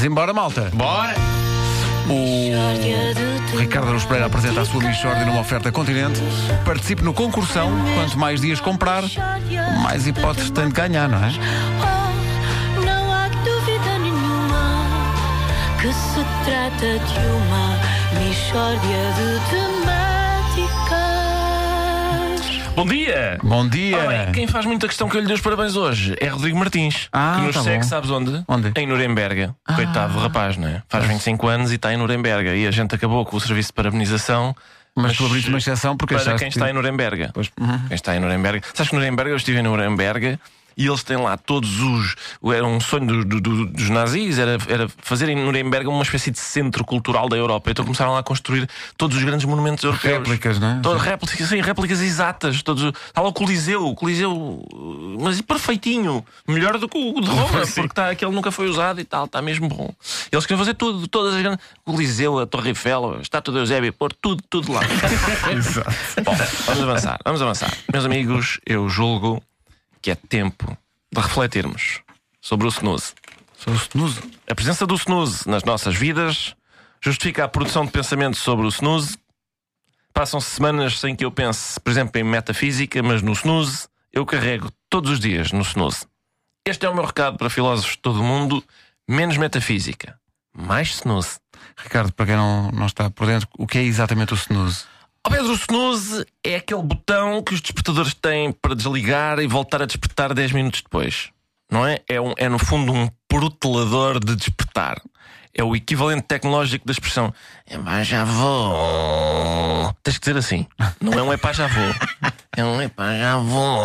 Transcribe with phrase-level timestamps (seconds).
[0.00, 0.70] Zimbora, malta.
[0.72, 1.14] Bora!
[2.08, 6.22] O Ricardo Aruz Pereira apresenta a sua Michórdia numa oferta Continente.
[6.64, 7.70] Participe no concursão.
[7.94, 9.04] Quanto mais dias comprar,
[9.82, 11.30] mais hipóteses tem de ganhar, não é?
[11.82, 14.86] Oh, não há dúvida nenhuma
[15.82, 17.78] que se trata de uma
[18.24, 19.99] Michórdia de temáticas.
[22.74, 23.38] Bom dia!
[23.42, 23.96] Bom dia.
[23.98, 26.58] Ora bem, quem faz muita questão que eu lhe dei os parabéns hoje é Rodrigo
[26.58, 27.08] Martins.
[27.12, 27.88] Ah, que nos tá segue, bom.
[27.88, 28.42] sabes onde?
[28.48, 28.72] Onde?
[28.76, 29.50] Em Nuremberg.
[29.74, 30.82] Coitado do rapaz, não é?
[30.88, 32.48] Faz 25 anos e está em Nuremberg.
[32.56, 34.54] E a gente acabou com o serviço de parabenização.
[34.96, 37.28] Mas tu abriste uma exceção porque para quem que- está em Nuremberg.
[37.32, 38.62] Quem está em Nuremberg.
[38.74, 40.38] Sabes que Nuremberg, eu estive em Nuremberg
[40.82, 42.14] e eles têm lá todos os.
[42.54, 46.30] Era um sonho do- do- do- dos nazis, era, era fazer em Nuremberg uma espécie
[46.30, 47.70] de centro cultural da Europa.
[47.70, 50.14] Então começaram lá a construir todos os grandes monumentos europeus.
[50.18, 50.98] Réplicas, não é?
[50.98, 52.62] Réplicas, sim, réplicas exatas.
[52.62, 54.64] Todos, está lá o Coliseu, o Coliseu,
[55.20, 56.24] mas perfeitinho.
[56.48, 59.42] Melhor do que o de Roma, porque está, aquele nunca foi usado e tal, está
[59.42, 59.92] mesmo bom.
[60.32, 61.64] Eles queriam fazer tudo, todas as grandes.
[61.84, 64.80] O Coliseu, a Torre Eiffel, a Estátua de Eusébio, pôr tudo, tudo lá.
[66.24, 66.34] Bom,
[66.66, 67.72] vamos avançar, vamos avançar.
[67.92, 69.42] Meus amigos, eu julgo
[70.00, 70.76] que é tempo
[71.12, 72.00] de refletirmos
[72.40, 73.12] sobre o snooze.
[73.56, 74.20] Sou o snooze.
[74.48, 76.54] A presença do snooze nas nossas vidas
[77.02, 79.18] justifica a produção de pensamentos sobre o snooze.
[80.12, 84.70] Passam-se semanas sem que eu pense, por exemplo, em metafísica, mas no snooze eu carrego
[84.88, 86.06] todos os dias no snooze.
[86.66, 88.62] Este é o meu recado para filósofos de todo o mundo:
[89.08, 90.18] menos metafísica,
[90.54, 91.38] mais snooze.
[91.76, 94.84] Ricardo, para quem não, não está por dentro, o que é exatamente o snooze?
[95.28, 99.86] Pedro, o snooze é aquele botão que os despertadores têm para desligar e voltar a
[99.86, 101.28] despertar 10 minutos depois.
[101.70, 102.00] Não é?
[102.08, 105.00] É, um- é no fundo um protelador de despertar.
[105.54, 107.34] É o equivalente tecnológico da expressão
[107.68, 109.92] Epá, já vou.
[110.02, 110.66] Tens que dizer assim.
[111.00, 111.94] Não é um epá, já vou.
[112.56, 113.84] É um epá, já vou.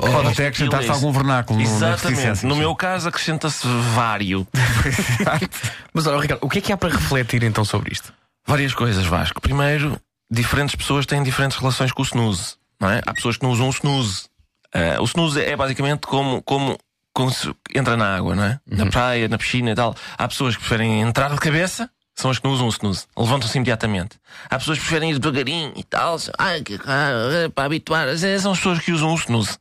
[0.00, 2.06] Pode até acrescentar-se é algum vernáculo Exatamente.
[2.06, 2.48] reticência.
[2.48, 4.46] No meu caso, acrescenta-se vário.
[5.92, 8.12] Mas olha, Ricardo, o que é que há para refletir então sobre isto?
[8.46, 9.40] Várias coisas, Vasco.
[9.42, 10.00] Primeiro,
[10.30, 12.54] diferentes pessoas têm diferentes relações com o snooze.
[12.80, 13.00] Não é?
[13.04, 14.24] Há pessoas que não usam o snooze.
[14.72, 16.78] Ah, o snooze é basicamente como, como,
[17.12, 18.60] como se entra na água, não é?
[18.66, 19.94] Na praia, na piscina e tal.
[20.16, 23.06] Há pessoas que preferem entrar de cabeça, são as que não usam o snooze.
[23.16, 24.18] Levantam-se imediatamente.
[24.48, 26.16] Há pessoas que preferem ir devagarinho e tal.
[26.38, 28.06] Ai, que, ah, para habituar.
[28.16, 29.58] São as pessoas que usam o snooze.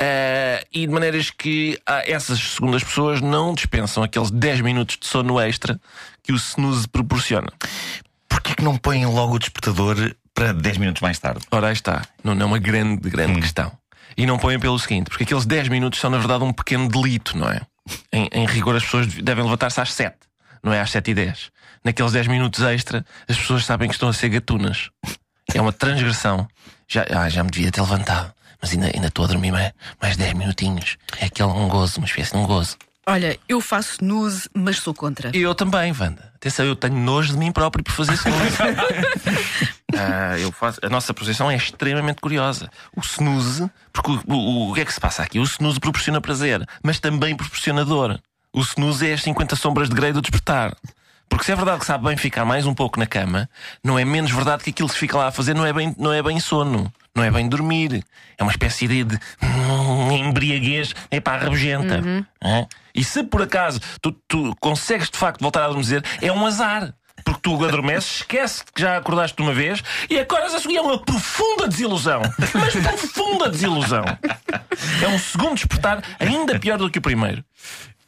[0.00, 5.06] Ah, e de maneiras que ah, essas segundas pessoas não dispensam aqueles 10 minutos de
[5.06, 5.80] sono extra
[6.22, 7.52] que o snooze proporciona.
[8.34, 9.96] Porquê é que não põem logo o despertador
[10.34, 11.46] para 10 minutos mais tarde?
[11.52, 12.02] Ora, aí está.
[12.22, 13.70] Não, não é uma grande, grande questão.
[14.16, 17.38] E não põem pelo seguinte, porque aqueles 10 minutos são, na verdade, um pequeno delito,
[17.38, 17.60] não é?
[18.12, 20.16] Em, em rigor, as pessoas devem levantar-se às 7,
[20.62, 21.50] não é às 7 e 10.
[21.84, 24.90] Naqueles 10 minutos extra, as pessoas sabem que estão a ser gatunas.
[25.54, 26.48] É uma transgressão.
[26.88, 30.16] Já, ah, já me devia ter levantado, mas ainda, ainda estou a dormir mais, mais
[30.16, 30.96] 10 minutinhos.
[31.20, 32.76] É aquele um gozo, uma espécie de um gozo.
[33.06, 35.30] Olha, eu faço snooze, mas sou contra.
[35.36, 36.32] E eu também, Wanda.
[36.36, 38.56] Atenção, eu tenho nojo de mim próprio por fazer snooze.
[39.96, 42.68] Ah, eu faço, a nossa posição é extremamente curiosa.
[42.96, 45.38] O snooze, porque o, o- o que é que se passa aqui?
[45.38, 48.18] O snooze proporciona prazer, mas também proporciona dor.
[48.52, 50.76] O snooze é as 50 sombras de Grey do despertar.
[51.28, 53.48] Porque se é verdade que sabe bem ficar mais um pouco na cama,
[53.84, 55.94] não é menos verdade que aquilo que se fica lá a fazer não é bem,
[55.96, 56.92] não é bem sono.
[57.14, 58.04] Não é bem dormir.
[58.36, 59.83] É uma espécie de, de hum,
[60.16, 62.02] embriaguez é para rabugenta.
[62.42, 62.66] É?
[62.94, 66.94] E se por acaso tu, tu consegues de facto voltar a adormecer, é um azar.
[67.24, 70.76] Porque tu adormeces, esquece que já acordaste de uma vez e acordas a seguir.
[70.76, 72.22] É uma profunda desilusão.
[72.54, 74.04] Mas profunda desilusão.
[75.02, 77.44] É um segundo despertar ainda pior do que o primeiro.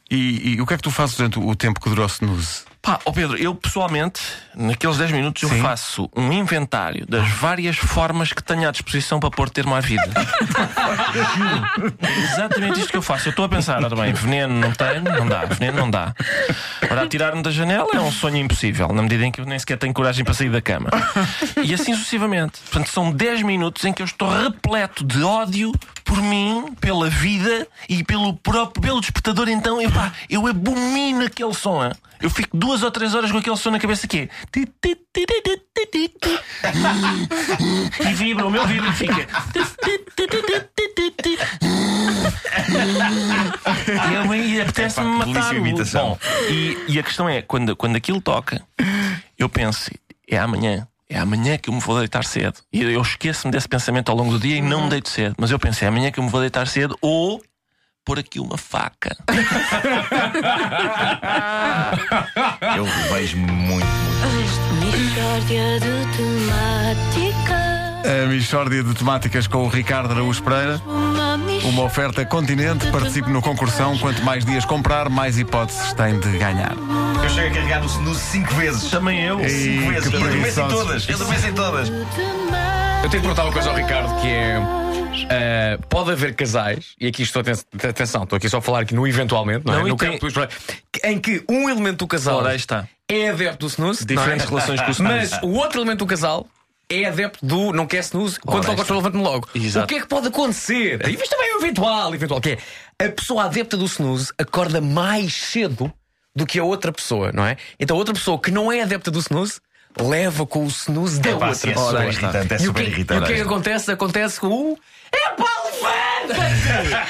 [0.09, 2.63] E, e o que é que tu fazes durante o tempo que durou o snooze?
[2.87, 4.21] Pá, ó Pedro, eu pessoalmente,
[4.55, 5.61] naqueles 10 minutos, eu Sim.
[5.61, 10.09] faço um inventário das várias formas que tenho à disposição para pôr termo à vida.
[12.31, 13.27] Exatamente isto que eu faço.
[13.27, 16.15] Eu estou a pensar, ora bem, veneno não tenho, não dá, veneno não dá.
[16.89, 19.77] Ora, atirar-me da janela é um sonho impossível, na medida em que eu nem sequer
[19.77, 20.89] tenho coragem para sair da cama.
[21.61, 22.61] E assim sucessivamente.
[22.71, 25.73] Portanto, são 10 minutos em que eu estou repleto de ódio
[26.05, 29.49] por mim, pela vida e pelo próprio pelo despertador.
[29.49, 31.91] Então, epá, eu abomino aquele som.
[32.19, 34.29] Eu fico duas ou três horas com aquele som na cabeça que é.
[38.09, 39.27] E vibra, o meu vibra e fica.
[44.11, 44.15] E
[44.57, 45.63] E apetece-me matar o.
[45.93, 46.17] Bom,
[46.49, 48.61] e, e a questão é, quando, quando aquilo toca,
[49.37, 49.91] eu penso,
[50.27, 50.87] é amanhã.
[51.09, 52.59] É amanhã que eu me vou deitar cedo.
[52.71, 55.35] E eu esqueço-me desse pensamento ao longo do dia e não me deito cedo.
[55.37, 57.41] Mas eu penso, é amanhã que eu me vou deitar cedo ou
[58.07, 59.17] pôr aqui uma faca.
[62.77, 65.07] Eu vejo muito, muito.
[65.45, 65.57] De
[66.15, 67.67] temáticas.
[68.05, 70.81] A Michórdia de Temáticas com o Ricardo Araújo Pereira.
[71.65, 72.87] Uma oferta continente.
[72.87, 73.97] Participe no concursão.
[73.97, 76.77] Quanto mais dias comprar, mais hipóteses tem de ganhar.
[77.21, 78.89] Eu chego a carregar no snooze cinco vezes.
[78.89, 79.41] Também eu.
[79.41, 80.13] Ei, Cinco vezes.
[80.13, 81.09] Eu adormeço em todas.
[81.09, 81.89] Eu adormeço em todas.
[83.03, 84.57] Eu tenho que perguntar uma coisa ao Ricardo que é.
[85.29, 87.53] eh, pode haver casais, e aqui estou aten-
[87.87, 89.85] atenção, estou aqui só a falar aqui no eventualmente, não, Não, é?
[89.85, 90.47] e No tem- campo
[90.91, 92.87] que- em que um elemento do casal Ora, aí está.
[93.09, 94.61] é adepto do snooze, Diferentes não é?
[94.61, 95.31] relações com o snooze.
[95.31, 96.45] Mas o outro elemento do casal
[96.89, 98.95] é adepto do não quer snooze, quando Ora, toca o está.
[98.95, 99.47] levante-me logo.
[99.55, 99.85] Exato.
[99.85, 101.07] O que é que pode acontecer?
[101.07, 102.57] E isto também é o eventual, eventual, que
[102.99, 105.91] é a pessoa adepta do snooze acorda mais cedo
[106.35, 107.57] do que a outra pessoa, não é?
[107.79, 109.59] Então a outra pessoa que não é adepta do snooze
[110.01, 112.53] leva com o snooze da Pá, outra sim, é super irritante.
[112.53, 113.25] É E o que, e o irritante.
[113.27, 113.91] que é que acontece?
[113.91, 114.77] Acontece com o.
[115.11, 117.07] É pá, levanta-te!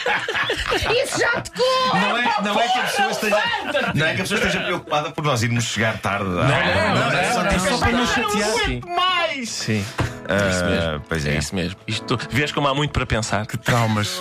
[1.03, 1.51] Isso já te
[1.93, 3.41] Não é, não é que a pessoa esteja.
[3.95, 6.25] Não é que a pessoa esteja preocupada por nós irmos chegar tarde.
[6.25, 8.49] Não, não, não, É só para nos Não chatear.
[8.49, 8.81] aguento Sim.
[8.95, 9.49] mais!
[9.49, 9.85] Sim.
[10.29, 11.01] Ah, isso mesmo.
[11.07, 11.37] Pois É é.
[11.37, 11.79] isso mesmo.
[11.87, 13.45] Isto, vês como há muito para pensar.
[13.45, 14.19] Traumas.